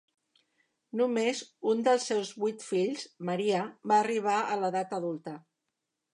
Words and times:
Només 1.01 1.41
un 1.71 1.83
dels 1.87 2.07
seus 2.13 2.31
vuit 2.45 2.65
fills, 2.69 3.05
Maria, 3.31 3.61
va 3.93 4.01
arribar 4.01 4.41
a 4.43 4.59
l'edat 4.65 4.99
adulta. 5.03 5.37